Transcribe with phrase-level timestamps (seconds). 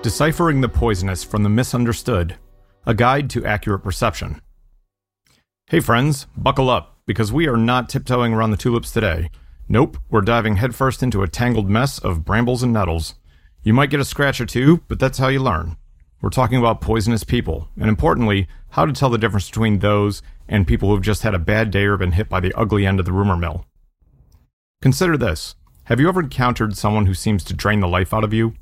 [0.00, 2.36] Deciphering the Poisonous from the Misunderstood
[2.86, 4.40] A Guide to Accurate Perception.
[5.66, 9.28] Hey, friends, buckle up, because we are not tiptoeing around the tulips today.
[9.68, 13.16] Nope, we're diving headfirst into a tangled mess of brambles and nettles.
[13.64, 15.76] You might get a scratch or two, but that's how you learn.
[16.22, 20.64] We're talking about poisonous people, and importantly, how to tell the difference between those and
[20.64, 23.04] people who've just had a bad day or been hit by the ugly end of
[23.04, 23.66] the rumor mill.
[24.80, 28.32] Consider this Have you ever encountered someone who seems to drain the life out of
[28.32, 28.54] you?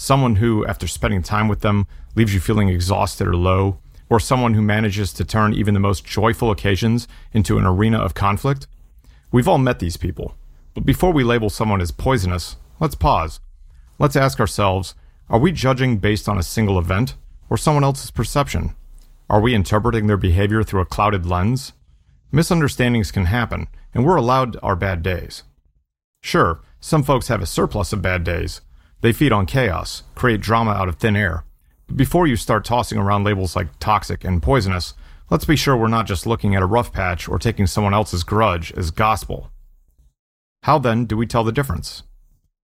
[0.00, 1.84] Someone who, after spending time with them,
[2.14, 3.80] leaves you feeling exhausted or low?
[4.08, 8.14] Or someone who manages to turn even the most joyful occasions into an arena of
[8.14, 8.68] conflict?
[9.32, 10.36] We've all met these people.
[10.72, 13.40] But before we label someone as poisonous, let's pause.
[13.98, 14.94] Let's ask ourselves
[15.28, 17.16] are we judging based on a single event
[17.50, 18.76] or someone else's perception?
[19.28, 21.72] Are we interpreting their behavior through a clouded lens?
[22.30, 25.42] Misunderstandings can happen, and we're allowed our bad days.
[26.22, 28.60] Sure, some folks have a surplus of bad days.
[29.00, 31.44] They feed on chaos, create drama out of thin air.
[31.86, 34.94] But before you start tossing around labels like toxic and poisonous,
[35.30, 38.24] let's be sure we're not just looking at a rough patch or taking someone else's
[38.24, 39.50] grudge as gospel.
[40.64, 42.02] How then do we tell the difference?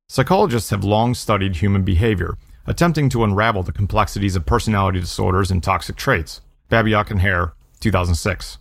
[0.08, 5.62] Psychologists have long studied human behavior attempting to unravel the complexities of personality disorders and
[5.62, 6.40] toxic traits.
[6.70, 8.58] Babiak and Hare, 2006.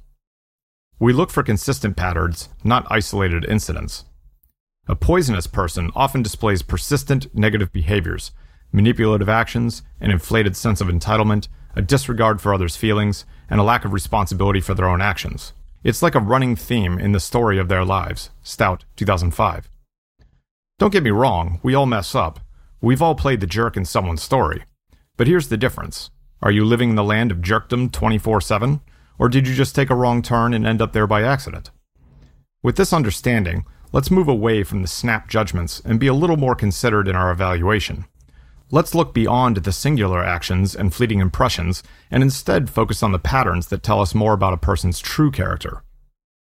[0.99, 4.05] We look for consistent patterns, not isolated incidents.
[4.87, 8.31] A poisonous person often displays persistent negative behaviors,
[8.71, 13.85] manipulative actions, an inflated sense of entitlement, a disregard for others' feelings, and a lack
[13.85, 15.53] of responsibility for their own actions.
[15.83, 18.29] It's like a running theme in the story of their lives.
[18.41, 19.69] Stout, 2005.
[20.79, 22.39] Don't get me wrong, we all mess up,
[22.83, 24.65] We've all played the jerk in someone's story.
[25.15, 26.09] But here's the difference
[26.41, 28.81] Are you living in the land of jerkdom 24 7?
[29.17, 31.71] Or did you just take a wrong turn and end up there by accident?
[32.61, 36.55] With this understanding, let's move away from the snap judgments and be a little more
[36.55, 38.05] considered in our evaluation.
[38.71, 43.67] Let's look beyond the singular actions and fleeting impressions and instead focus on the patterns
[43.67, 45.83] that tell us more about a person's true character.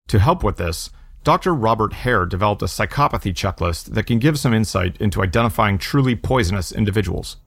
[0.09, 0.91] To help with this,
[1.25, 1.53] Dr.
[1.55, 6.71] Robert Hare developed a psychopathy checklist that can give some insight into identifying truly poisonous
[6.71, 7.39] individuals.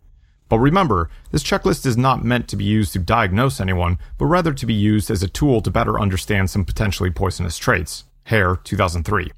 [0.49, 4.53] But remember, this checklist is not meant to be used to diagnose anyone, but rather
[4.53, 8.05] to be used as a tool to better understand some potentially poisonous traits.
[8.23, 9.31] Hare, 2003.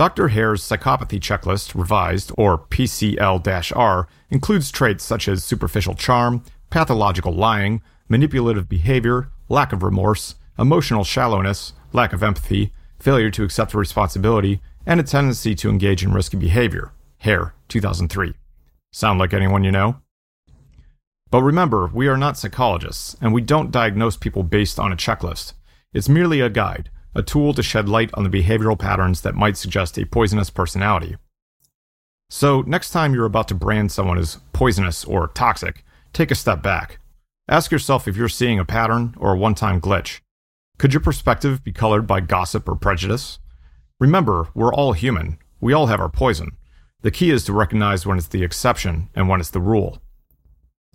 [0.00, 0.28] Dr.
[0.28, 7.82] Hare's psychopathy checklist, revised, or PCL R, includes traits such as superficial charm, pathological lying,
[8.08, 15.00] manipulative behavior, lack of remorse, emotional shallowness, lack of empathy, failure to accept responsibility, and
[15.00, 16.92] a tendency to engage in risky behavior.
[17.18, 18.32] Hare, 2003.
[18.92, 20.00] Sound like anyone you know?
[21.30, 25.52] But remember, we are not psychologists, and we don't diagnose people based on a checklist.
[25.92, 29.56] It's merely a guide, a tool to shed light on the behavioral patterns that might
[29.56, 31.16] suggest a poisonous personality.
[32.28, 36.62] So, next time you're about to brand someone as poisonous or toxic, take a step
[36.62, 36.98] back.
[37.48, 40.20] Ask yourself if you're seeing a pattern or a one time glitch.
[40.78, 43.40] Could your perspective be colored by gossip or prejudice?
[43.98, 45.38] Remember, we're all human.
[45.60, 46.52] We all have our poison.
[47.02, 50.00] The key is to recognize when it's the exception and when it's the rule.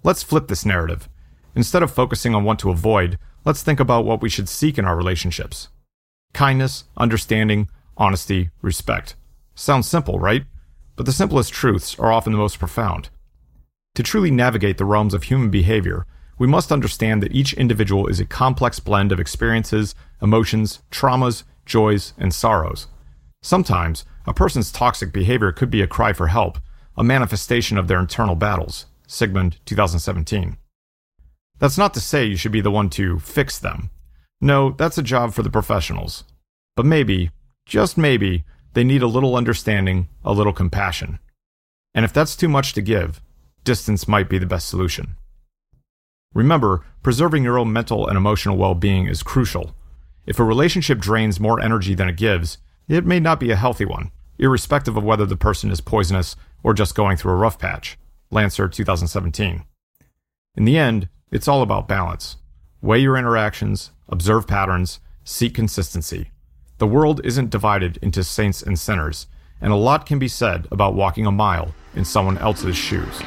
[0.03, 1.09] Let's flip this narrative.
[1.55, 4.85] Instead of focusing on what to avoid, let's think about what we should seek in
[4.85, 5.69] our relationships.
[6.35, 9.15] Kindness, understanding, honesty, respect.
[9.55, 10.43] Sounds simple, right?
[10.97, 13.07] But the simplest truths are often the most profound.
[13.93, 16.05] To truly navigate the realms of human behavior,
[16.37, 22.11] we must understand that each individual is a complex blend of experiences, emotions, traumas, joys,
[22.17, 22.87] and sorrows.
[23.41, 26.57] Sometimes, a person's toxic behavior could be a cry for help,
[26.97, 28.87] a manifestation of their internal battles.
[29.07, 30.57] Sigmund, 2017.
[31.59, 33.89] That's not to say you should be the one to fix them.
[34.45, 36.23] No, that's a job for the professionals.
[36.75, 37.31] But maybe,
[37.65, 41.17] just maybe, they need a little understanding, a little compassion.
[41.95, 43.21] And if that's too much to give,
[43.63, 45.15] distance might be the best solution.
[46.35, 49.75] Remember, preserving your own mental and emotional well being is crucial.
[50.27, 53.85] If a relationship drains more energy than it gives, it may not be a healthy
[53.85, 57.97] one, irrespective of whether the person is poisonous or just going through a rough patch.
[58.29, 59.63] Lancer 2017.
[60.55, 62.37] In the end, it's all about balance.
[62.79, 66.31] Weigh your interactions, observe patterns, seek consistency.
[66.77, 69.27] The world isn't divided into saints and sinners,
[69.61, 73.21] and a lot can be said about walking a mile in someone else's shoes.